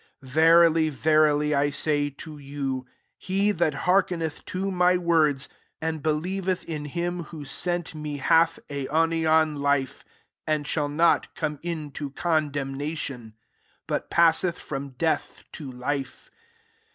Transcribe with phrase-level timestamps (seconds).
[0.21, 2.87] 24" Verily, verily, I say to you.
[3.19, 5.47] He that iH^rkeneth to my words,
[5.79, 7.37] and believeth in him JOHN VI.
[7.37, 10.03] ler wbo sent me, bath aioman life,
[10.47, 13.33] and shall not come into con demnation;
[13.85, 16.31] but passeth from death to life.